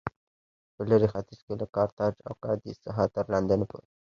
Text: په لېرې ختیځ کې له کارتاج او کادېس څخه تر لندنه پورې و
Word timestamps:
په 0.75 0.81
لېرې 0.89 1.07
ختیځ 1.13 1.39
کې 1.45 1.53
له 1.61 1.67
کارتاج 1.75 2.13
او 2.27 2.33
کادېس 2.43 2.77
څخه 2.85 3.03
تر 3.15 3.25
لندنه 3.33 3.65
پورې 3.69 3.87
و 3.89 3.91